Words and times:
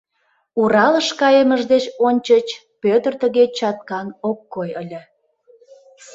Уралыш 0.61 1.07
кайымыж 1.19 1.61
деч 1.73 1.83
ончыч 2.07 2.47
Пӧтыр 2.81 3.13
тыге 3.21 3.43
чаткан 3.57 4.07
ок 4.29 4.39
кой 4.53 4.69
ыле. 4.81 5.01